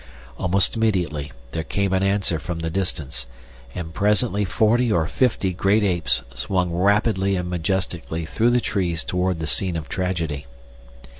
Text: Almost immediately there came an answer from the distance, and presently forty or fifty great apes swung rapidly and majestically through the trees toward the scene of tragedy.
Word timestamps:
Almost 0.39 0.75
immediately 0.75 1.31
there 1.51 1.63
came 1.63 1.93
an 1.93 2.01
answer 2.01 2.39
from 2.39 2.57
the 2.61 2.71
distance, 2.71 3.27
and 3.75 3.93
presently 3.93 4.45
forty 4.45 4.91
or 4.91 5.05
fifty 5.05 5.53
great 5.53 5.83
apes 5.83 6.23
swung 6.33 6.71
rapidly 6.71 7.35
and 7.35 7.47
majestically 7.51 8.25
through 8.25 8.49
the 8.49 8.59
trees 8.61 9.03
toward 9.03 9.37
the 9.37 9.45
scene 9.45 9.75
of 9.75 9.89
tragedy. 9.89 10.47